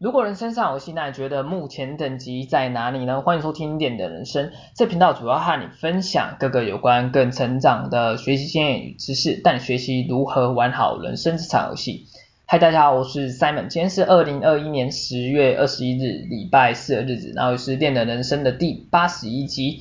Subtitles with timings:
[0.00, 3.04] 如果人生上游戏，那你觉得目前等级在哪里。
[3.04, 3.20] 呢？
[3.20, 12.06] 欢迎收听《练的人生》这频道，主要和你分享各个有关个人成长的学习经验与知识，带你学习如何玩好人生这场游戏。
[12.46, 19.80] 嗨，大家好，我是 Simon，今天是二零二一年十月二十一日，礼拜四的日子，然后也是《电的人生》的第八十一集。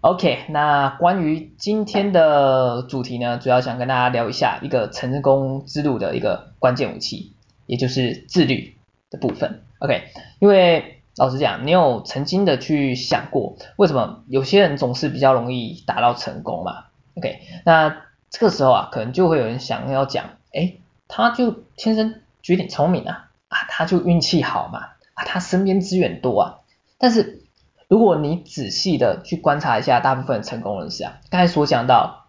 [0.00, 7.34] OK，那关于今天的主题呢，主要想跟大家聊一下一个成功之路的一个关键武器，
[7.66, 8.74] 也就是自律。
[9.16, 10.04] 部分，OK，
[10.40, 16.86] 因为老实讲，你有曾经的去想过，为什么有些人总是比较容易达到成功嘛
[17.16, 24.80] ？OK，那这个时候啊，可能就会有人想要讲，诶，他就天生绝顶聪明啊，啊，他就运气好嘛，
[25.14, 26.58] 啊，他身边资源多啊。
[26.98, 27.44] 但是
[27.86, 32.26] 如果你仔细的去观察一下，大部分成功人士啊，刚才所讲到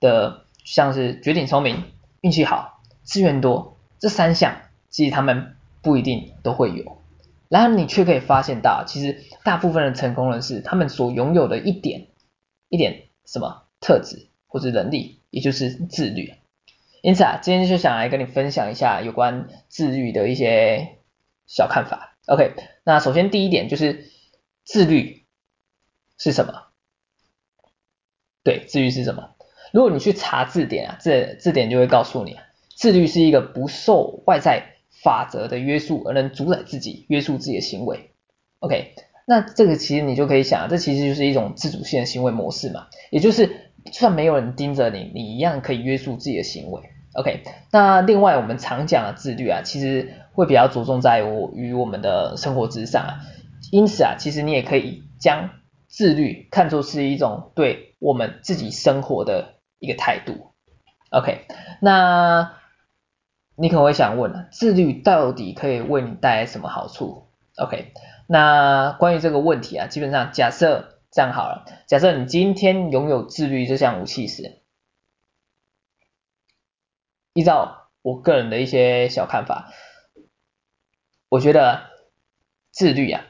[0.00, 1.84] 的，像是绝顶聪明、
[2.22, 4.54] 运气好、资源多这三项，
[4.88, 5.56] 其实他们。
[5.82, 6.98] 不一定都会有，
[7.48, 12.08] 然后你却可以发现到，其实大部分的成功人士，他们所拥有的一点
[12.68, 16.34] 一点什么特质或者能力，也就是自律。
[17.00, 20.98] 因此啊，今天就想来跟你分享一下有关自律的一些
[21.46, 22.16] 小看法。
[22.26, 24.10] OK，那首先第一点就是
[24.64, 25.24] 自律
[26.18, 26.64] 是什么？
[28.42, 29.36] 对，自律是什么？
[29.72, 32.36] 如果你去查字典啊，这字典就会告诉你，
[32.74, 38.10] 自律是一个不受外在法则的约束而能主宰自己、约束自己的行为
[38.60, 38.94] ，OK，
[39.26, 46.82] 那这个其实你就可以想，这其实就是一种自主性的行为模式嘛，也就是就算没有人盯着你，你一样可以约束自己的行为
[47.14, 47.42] ，OK。
[47.70, 53.20] 那另外我们常讲的自律啊，其实会比较着重在我与我们的生活之上啊，
[53.70, 55.50] 因此啊，其实你也可以将
[55.86, 60.52] 自律看作是一种对我们自己生活的一个态度
[61.10, 61.46] ，OK。
[61.80, 62.52] 那
[63.60, 67.92] 你可能会想问了，自律到底可以为你带来什么好处？OK，
[68.28, 74.62] 那关于这个问题啊，基本上假设这样好了，假设你今天拥有自律这项武器时，
[77.32, 79.72] 依照我个人的一些小看法，
[81.28, 81.90] 我觉得
[82.70, 83.24] 自律啊，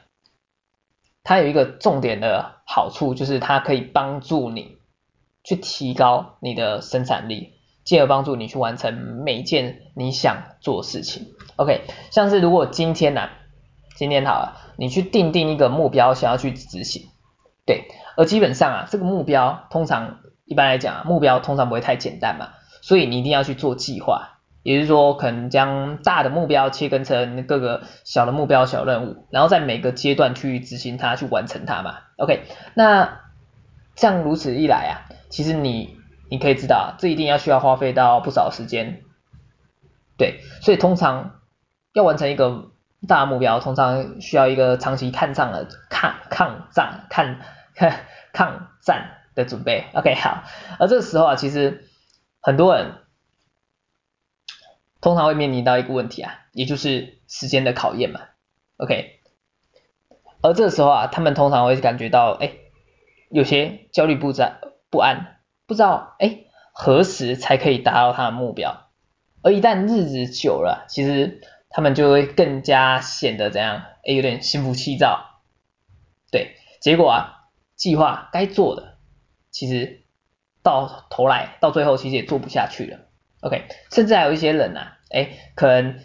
[1.23, 4.77] 它有一个重点的好处，就是它可以帮助你
[5.43, 7.58] 去提高你的生产力。
[7.89, 8.93] 进而帮助你去完成
[9.25, 11.33] 每一件你想做的事情。
[11.55, 13.29] OK，像是如果今天呢、啊，
[13.95, 17.07] 今天好了，你去定定一个目标，想要去执行，
[17.65, 17.85] 对，
[18.15, 22.49] 而基本上啊，这个目标通常一般来讲啊，目标通常不会太简单嘛，
[22.83, 31.95] 所以你一定要去做计划，也就是说，可能将大的目标切分成各个小的目标、小任务，然后在每个阶段去执行它，去完成它嘛。
[32.19, 32.43] OK，
[32.75, 33.21] 那
[33.95, 35.97] 这样如此一来啊，其实你。
[36.29, 39.03] 你可以知道，这一定要需要花费到不少时间，
[40.17, 41.41] 对，所以通常
[41.93, 42.71] 要完成一个
[43.07, 47.37] 大目标，通常需要一个长期抗战的抗抗战抗
[48.31, 49.85] 抗战的准备。
[49.93, 50.43] OK，好，
[50.77, 51.87] 而这个时候啊，其实
[52.41, 52.95] 很多人
[55.01, 58.21] 通常会面临到一个问题啊，也就是时间的考验嘛。
[58.77, 59.19] OK，
[60.41, 62.51] 而这个时候啊，他们通常会感觉到，哎，
[63.31, 64.59] 有些焦虑不在
[64.91, 65.38] 不安。
[65.69, 68.87] 不知道哎，何时才可以达到他的目标？
[69.43, 73.83] 而一旦日子久了，其实他们就会更加显得怎样？
[74.03, 75.43] 哎，有点心浮气躁。
[76.31, 78.97] 对，结果啊，计划该做的，
[79.51, 80.01] 其实
[80.63, 83.01] 到头来到最后其实也做不下去了。
[83.41, 85.99] OK，甚至还有一些人呐、啊，哎，可能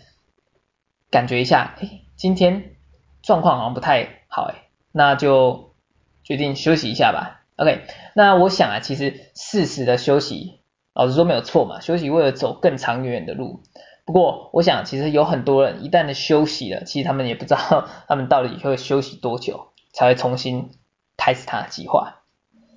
[1.11, 2.77] 感觉一下，哎，今天
[3.23, 5.75] 状况好像不太好，哎，那就
[6.23, 7.44] 决定休息一下吧。
[7.57, 10.61] OK，那我想啊，其实适时的休息，
[10.93, 13.63] 老实说没有错嘛，休息为了走更长远的路。
[14.05, 20.73] 不过，我想其实有很多人一旦的休息了，其实他们也不知道 他们到底会休息多久才会重新
[21.17, 22.23] 开始他的计划。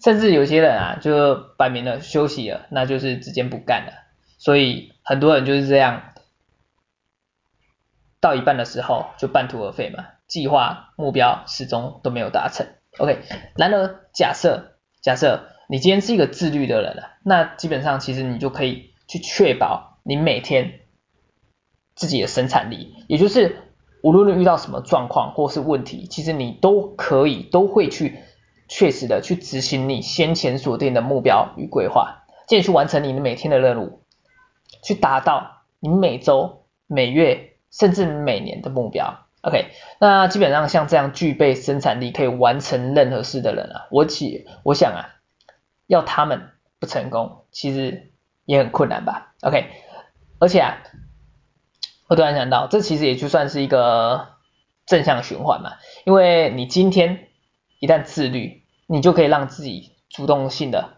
[0.04, 3.94] 甚至有些人啊，就摆明了休息了，那就是直接不干了。
[4.38, 6.14] 所以很多人就是这样，
[8.22, 12.68] 到一半的时候就半途而废嘛，计划目标始终都没有达成。
[12.98, 13.20] OK，
[13.56, 20.80] 然而假设假设你今天是一个自律的人了，那基本上其实你就可以去确保你每天
[21.96, 23.58] 自己的生产力，也就是
[24.02, 28.20] 无论你遇到什么状况或是问题，其实你都可以都会去
[28.68, 34.02] 确实的去执行你先前所定的目标与规划，进而去完成你每天的任务，
[34.84, 39.27] 去达到你每周、每月甚至每年的目标。
[39.42, 39.70] OK，
[40.00, 45.16] 那基本上像这样具备生产力可以完成任何事的人啊，我起我想啊，
[45.86, 46.50] 要他们
[46.80, 48.12] 不成功，其实
[48.46, 49.36] 也很困难吧。
[49.42, 49.70] OK，
[50.40, 50.78] 而且啊，
[52.08, 54.28] 我突然想到，这其实也就算是一个
[54.86, 55.76] 正向循环嘛，
[56.06, 57.28] 因为你今天
[57.80, 60.98] 一旦自律，你就可以让自己主动性的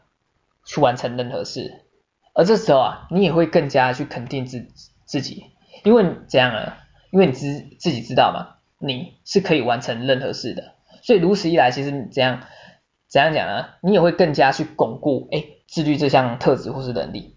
[0.65, 1.85] 去完成任何事，
[2.33, 4.65] 而这时候啊，你也会更加去肯定自
[5.05, 5.51] 自己，
[5.83, 6.77] 因为怎样啊？
[7.11, 12.41] 因为你自自己知道嘛，你是可以完成任何事的，所以如此一来，其实你怎样
[13.07, 13.65] 怎样讲呢？
[13.81, 17.35] 你也会更加去巩固哎自律这项特质或是能力，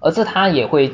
[0.00, 0.92] 而这它也会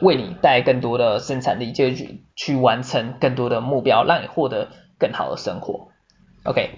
[0.00, 4.68] 为你带来更多的生产力，就去去完成更多的目标，让你获得
[4.98, 5.88] 更好的生活。
[6.44, 6.70] OK，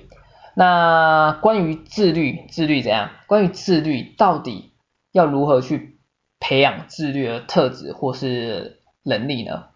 [0.54, 3.10] 那关于自律，自律怎样？
[3.26, 4.72] 关于自律，到底
[5.12, 5.98] 要如何去
[6.38, 9.66] 培养自律的特质或是能力呢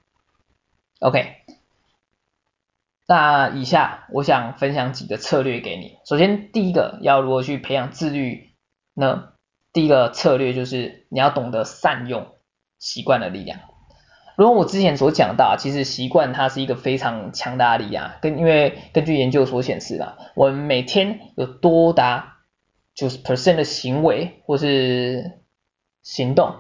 [1.01, 1.35] ？OK，
[3.09, 5.99] 那以下我想分享几个策略给你。
[6.05, 8.51] 首先，第一个要如何去培养自律
[8.95, 9.33] 呢？
[9.73, 12.27] 第一个策略就是你要懂得善用
[12.79, 13.61] 习惯的力量。
[14.37, 18.13] 如果我之前所讲到，其实习惯它是一个非常强大的力量。
[18.21, 22.39] 跟因为根据研究所显示啊，我们每天有多达
[22.95, 25.41] 九十 percent 的行为或是
[26.03, 26.57] 行动，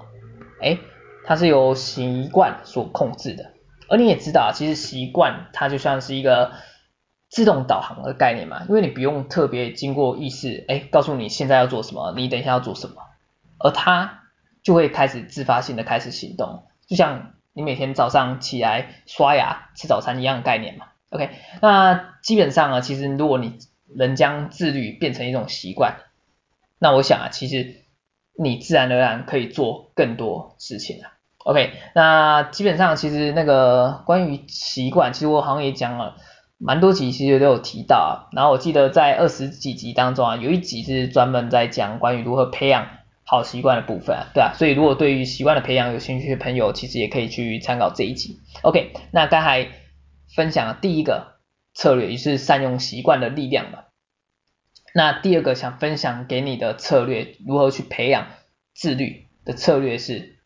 [0.62, 0.78] 哎，
[1.26, 3.52] 它是由习惯所控制的。
[3.90, 6.52] 而你也知道，其实习惯它就像是一个
[7.28, 13.02] 自动导航的概念嘛，因为你不用特别经过意识，哎，告诉你现在要做什么，你等一下要做什么，
[13.58, 14.22] 而它
[14.62, 20.86] 就会开始自发性的开始行动，就像你每天早上起来刷牙吃早餐一样的概念嘛。
[21.10, 23.58] OK，那基本上啊，其实如果你
[23.92, 25.96] 能将自律变成一种习惯，
[26.78, 27.82] 那我想啊，其实
[28.38, 31.10] 你自然而然可以做更多事情啊。
[31.42, 36.16] OK，那基本上其实那个关于习惯，其实我好像也讲了
[36.58, 38.28] 蛮多集，其实都有提到啊。
[38.36, 42.86] 然后我记得在二十几集当中啊，有一集是专门在讲关于如何培养
[43.24, 44.52] 好习惯的部分啊，对啊。
[44.54, 48.38] 所以如果对于习惯的培养有兴趣的朋友，其实也可以去参考这一集。
[48.60, 49.68] OK，那刚才
[50.36, 51.38] 分享了第一个
[51.72, 53.78] 策略，也是善用习惯的力量嘛。
[54.94, 58.26] 那第二个想分享给你的策略，如何去培养
[58.74, 60.36] 自律的策略是。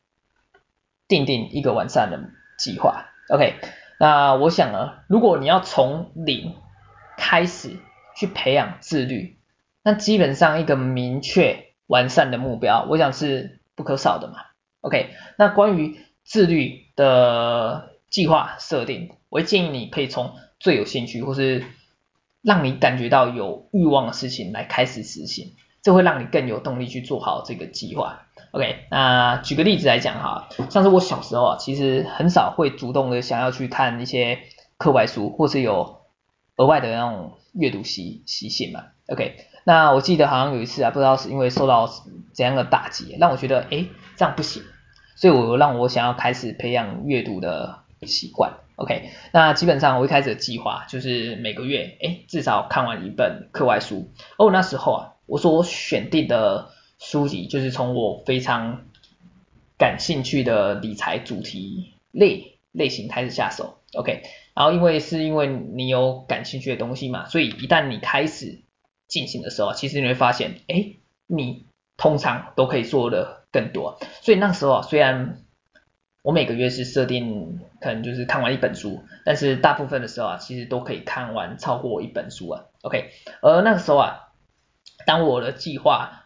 [1.06, 2.18] 订定一个完善的
[2.58, 3.54] 计划，OK，
[3.98, 6.54] 那我想呢，如果你要从零
[7.16, 7.76] 开始
[8.16, 9.38] 去培养自律，
[9.82, 14.34] 那基本上一个明确完善的目标，我想是不可少的嘛
[14.80, 21.64] ，OK，那关于自律的计划设定，我会建议你可以从最有兴趣或是
[22.40, 25.52] 让你感觉到有欲望的事情来开始实行，
[25.82, 28.26] 这会让你更有动力去做好这个计划。
[28.54, 34.38] OK，那举个例子来讲哈，像是我小时候啊，其实很少会主动的想要去看一些
[34.78, 36.02] 课外书，或是有
[36.54, 38.84] 额外的那种阅读习习性嘛。
[39.08, 39.34] OK，
[39.64, 41.90] 那我记得好像有一次啊，不知道是因为受到
[42.32, 44.62] 怎样的打击，让我觉得诶这样不行，
[45.16, 48.52] 所以我让我想要开始培养阅读的习惯。
[48.76, 54.12] OK，那基本上我一开始的计划就是每个月诶至少看完一本课外书。
[54.38, 56.70] 哦，那时候啊，我说我选定的。
[57.04, 58.86] 书籍就是从我非常
[59.76, 64.22] 感兴趣的理财主题类类型开始下手，OK，
[64.54, 68.62] 然后因为是因为你有感兴趣的东西嘛，所以一旦你开始
[69.06, 70.94] 进行的时候，其实你会发现，哎，
[71.26, 71.66] 你
[71.98, 73.98] 通常都可以做的更多。
[74.22, 75.44] 所以那时候啊，虽然
[76.22, 83.10] 我每个月是设定可能就是看完一本书，但是大部分的时候啊，其实都可以看完超过一本书啊，OK，
[83.42, 84.32] 而那个时候啊，
[85.06, 86.22] 当我的计划。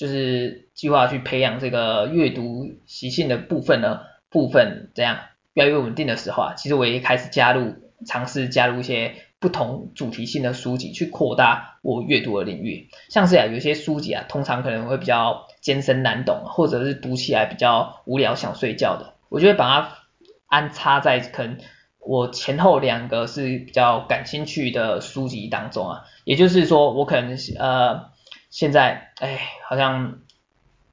[0.00, 5.18] 就是计划去培养这个阅读习性的部分呢，部分这样
[5.52, 7.74] 越来越稳定的时候啊，其实我也开始加入，
[8.06, 12.88] 尝试加入一些不同主题性的书籍，去扩大我阅读的领域。
[13.10, 19.98] 像是啊，有些书籍啊，通常可能会比较艰深难懂，或者是读起来比较无聊想睡觉的，我就会把它
[20.46, 21.58] 安插在可能
[21.98, 28.09] 我前后两个是比较感兴趣的书籍当中啊，也就是说，我可能呃。
[28.50, 29.38] 现在，哎，
[29.68, 30.18] 好像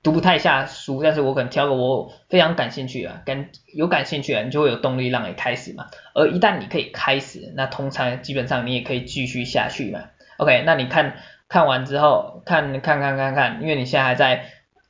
[0.04, 5.88] 读不太下书，但是我可能挑个我非常感兴趣啊，感有感兴趣啊，你就会有动力让你开始嘛。
[6.14, 10.02] 而一旦你可以开始，那通常基本上你也可以继续下去嘛。
[10.38, 11.16] OK，那你看
[11.50, 14.46] 看完之后，看看看看看，因为你现在还在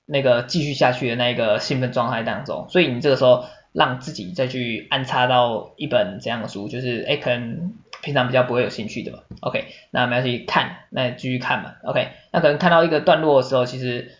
[0.05, 7.73] 那个继续下去的那个兴奋状态当中，所以你这个时候让自己再去安插到一本这样的书，就是哎，可能。
[8.01, 14.11] 平常比较不会有兴趣的吧，OK，那我们要去，看，那继续看嘛，OK，那可能看到一个段落的时候，其实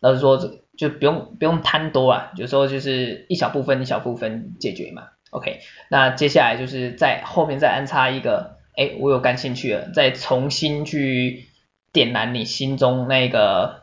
[0.00, 0.38] 老实说，
[0.76, 11.46] 就不用不用贪多啊，有时候就是一小部分一小部分解决嘛，OK，那接下来就是在后面再安插一个，哎，我有感兴趣了，再重新去
[11.92, 13.82] 点燃你心中那个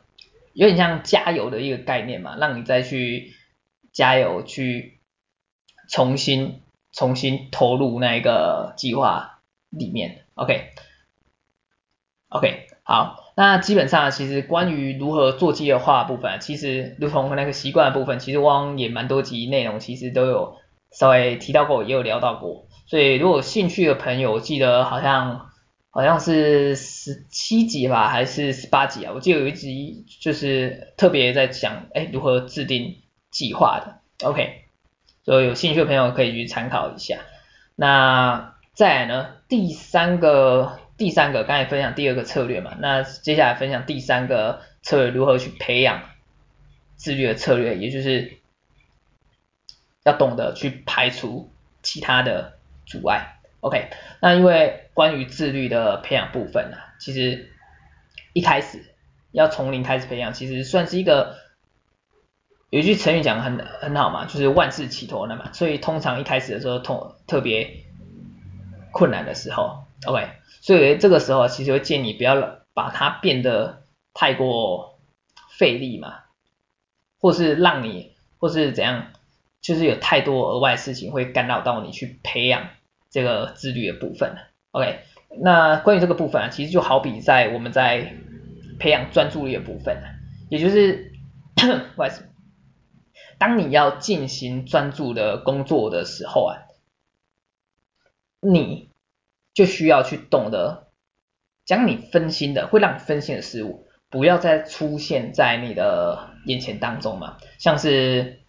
[0.54, 3.34] 有点像加油的一个概念嘛，让你再去
[3.92, 5.00] 加油去
[5.90, 6.62] 重新
[6.96, 10.26] 重新投入那一个计划里面。
[10.36, 10.68] OK，OK，、
[12.84, 20.58] 好，那基本上其实关于如何做计划部分，其实如同那个习惯的部分，其实汪也蛮多集内容其实都有
[20.92, 22.68] 稍微提到过，也有聊到过。
[22.88, 25.50] 所以如果有兴趣的朋友，我记得好像
[25.90, 29.14] 好像是十七集吧，还是十八集啊？
[29.16, 34.02] 我记得有一集就是特别在讲，哎，如何制定计划的。
[34.28, 34.65] OK，
[35.26, 37.20] 所以有兴趣的朋友可以去参考一下。
[37.76, 46.04] 那再来呢，第三个第三个刚才分享第二个策略嘛，那接下来分享第三个策略，如何去培养
[46.96, 48.38] 自律的策略，也就是
[50.06, 51.52] 要懂得去排除
[51.84, 52.54] 其他的。
[52.88, 53.90] 阻碍，OK，
[54.22, 57.50] 那因为关于自律的培养部分啊，其实
[58.32, 58.94] 一开始
[59.32, 61.36] 要从零开始培养，其实算是一个
[62.70, 67.84] 有一句成语讲的很很好嘛，就是万事起头难嘛，所以通常一开始的时候，通特别
[68.92, 70.28] 困难的时候，OK，
[70.62, 75.00] 所以这个时候其实会建议你不要把它变得太过
[75.58, 76.20] 费力嘛，
[77.20, 79.08] 或是让你或是怎样。
[79.62, 82.68] 就是有太多额外事情会干扰到你去培养
[83.10, 84.36] 这个自律的部分。
[84.70, 85.00] OK，
[85.42, 88.14] 那关于这个部分啊，其实就好比在我们在
[88.78, 89.98] 培养专注力的部分，
[90.52, 91.12] 也就是，
[91.96, 92.30] 不好意思，
[93.38, 96.64] 当你要进行专注的工作的时候啊，
[98.40, 98.90] 你
[99.54, 100.88] 就需要去懂得
[101.66, 108.42] 将你分心的，会让你分心的事物，不要再出现在你的眼前当中嘛，像是。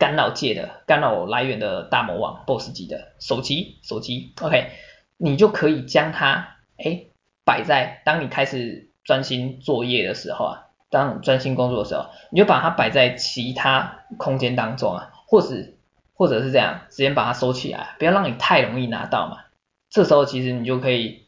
[0.00, 4.70] 干扰界的干扰来源的大魔王 BOSS 级的手机手机，OK，
[5.16, 7.06] 你就可以将它哎
[7.44, 15.76] 摆在当你开始专心作业的时候啊，当专心工作的时候，你就把它摆在其他空间当中啊，或是
[16.14, 19.44] 或者是这样，直接把它收起来，不要让你太容易拿到嘛。
[19.90, 21.26] 这时候其实你就可以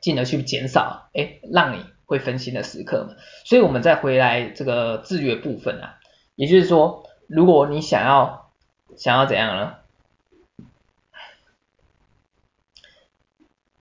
[0.00, 3.14] 进而去减少哎让你会分心的时刻嘛。
[3.44, 5.98] 所以我们再回来这个自律的部分啊，
[6.34, 7.06] 也就是说。
[7.32, 8.50] 如果你想要
[8.96, 9.76] 想要怎样呢？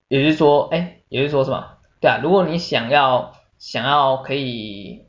[0.07, 1.77] 也就是说，哎，也就是说什么？
[1.99, 5.05] 对啊，如果你想要想要可以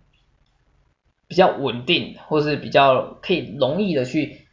[1.27, 4.47] 比较稳定，或是比较可以容易的去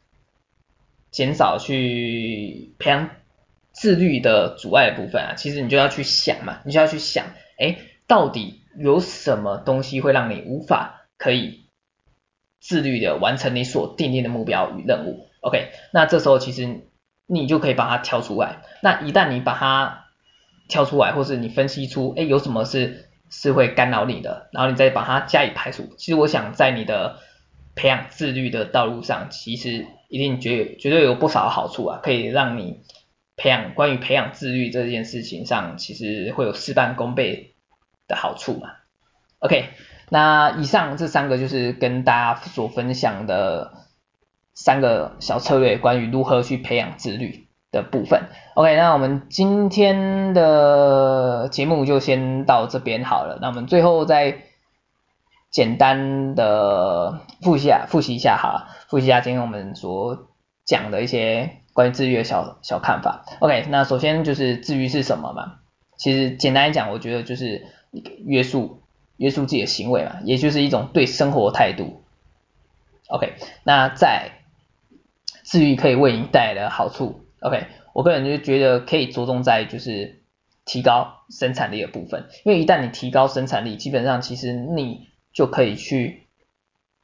[1.12, 3.10] 减少去培养
[3.74, 7.26] 自律的阻碍的部分啊，其实你就要去想嘛，你就要去想，
[7.60, 7.78] 哎，
[8.08, 11.66] 到底有什么东西会让你无法可以。
[12.60, 16.90] 自律的完成你所订定的目标与任务，OK，那这时候其实
[17.26, 18.64] 你就可以把它挑出来。
[18.82, 20.08] 那一旦你把它
[20.68, 25.94] 挑出来，或是你分析出，哎，有什么是是会干扰你的，然后你再把它加以排除。
[25.98, 27.20] 其实我想在你的
[27.76, 32.82] 培养自律的道路上，其实一定绝绝对有不少好处啊，可以让你
[33.36, 37.56] 培养关于培养自律这件事情上，其实会有事半功倍
[38.08, 38.70] 的好处嘛
[39.40, 39.70] ，OK。
[40.10, 43.74] 那以上这三个就是跟大家所分享的
[44.54, 47.47] 三个小策略，关于如何去培养自律
[47.78, 48.24] 的部分。
[48.56, 53.40] OK，那我们今天的节目就先到这边好了。
[53.42, 54.40] 那我们最后再
[55.50, 60.28] 简单的复习一下，复习一下好了，复习一下今天我们所
[60.66, 63.24] 讲的一些关于自律的小小看法。
[63.40, 65.60] OK，那首先就是自律是什么嘛？
[65.98, 67.66] 其实简单来讲，我觉得就是
[68.26, 68.82] 约束。
[69.18, 72.04] 约束自己的行为嘛，也就是一种对生活态度。
[73.08, 74.30] OK，那在
[75.42, 80.22] 自律可以为你带来的好处，OK，我个人就觉得可以着重在就是
[80.66, 86.28] 提高生产力的部分，因为一旦你提高生产力，基本上其实你就可以去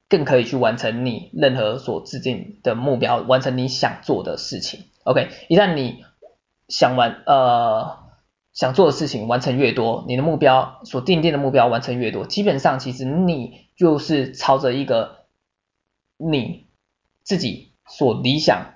[0.09, 4.85] 更可以去完成你任何所制定的目标，完成你想做的事情。
[5.03, 6.03] OK，一旦你
[6.67, 8.03] 想完呃。
[8.55, 15.25] 想做的事情完成越多，你的目标所定定的目标完成越多，基本上其实你就是朝着一个
[16.17, 16.67] 你
[17.23, 18.72] 自己所理想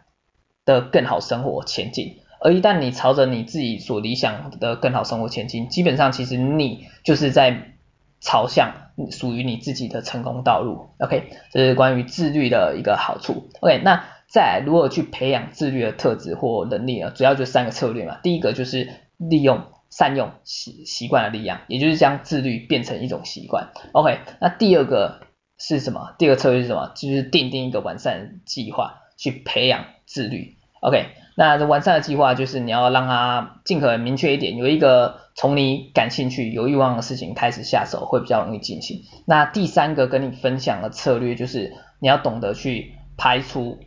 [0.67, 2.19] 的更好生活前进。
[2.39, 7.73] 而一旦你朝着你自己所理想的更好生活前进，基本上其实你就是在
[8.21, 10.89] 朝向属于你自己的成功道路。
[10.99, 13.49] OK，这是关于自律的一个好处。
[13.61, 17.09] OK，那再来如何去培养自律的特质或能力呢？
[17.09, 18.19] 主要就三个策略嘛。
[18.21, 18.87] 第一个就是。
[19.19, 23.71] 利用善用习习惯的力量，也就是将自律变成一种习惯。
[23.93, 25.21] OK，那第二个
[25.57, 26.13] 是什么？
[26.19, 26.91] 第二个策略是什么？
[26.95, 30.56] 就是订定一个完善计划去培养自律。
[30.87, 39.01] OK，那这完善的计划就是你要让它尽可能明确一点，有一个从你感兴趣、有欲望的事情开始下手，会比较容易进行。
[39.25, 43.79] 那第三个跟你分享的策略就是你要懂得去排除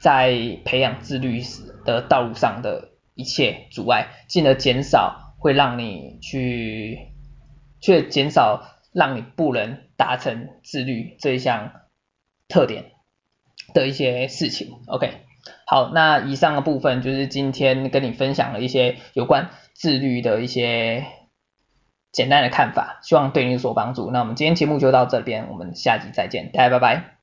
[0.00, 1.42] 在培养自律
[1.84, 7.08] 的道路上的一切阻碍，进而减少会让你去，
[7.80, 8.62] 却减少
[8.92, 11.72] 让你不能达成自律这一项
[12.46, 12.92] 特点
[13.74, 14.68] 的一些事情。
[14.86, 15.10] OK，
[15.66, 21.04] 好，那以上的部分就是今天跟你分享了一些有关自律的一些
[22.12, 24.10] 简单的看法，希望对你有所帮助。
[24.10, 27.17] 那我们今天节目就到这边，我们下集再见，大家拜拜。